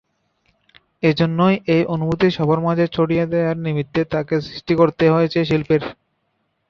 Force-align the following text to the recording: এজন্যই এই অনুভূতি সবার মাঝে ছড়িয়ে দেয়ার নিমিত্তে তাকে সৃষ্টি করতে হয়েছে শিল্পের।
এজন্যই 1.03 1.55
এই 1.75 1.83
অনুভূতি 1.93 2.27
সবার 2.37 2.59
মাঝে 2.67 2.85
ছড়িয়ে 2.95 3.25
দেয়ার 3.31 3.57
নিমিত্তে 3.65 4.01
তাকে 4.13 4.35
সৃষ্টি 4.47 4.73
করতে 4.79 5.05
হয়েছে 5.09 5.39
শিল্পের। 5.49 5.81